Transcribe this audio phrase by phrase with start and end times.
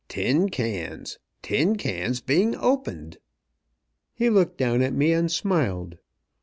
[0.07, 1.19] Tin cans!
[1.43, 3.19] Tin cans being opened!"
[4.15, 5.99] He looked down at me, and smiled.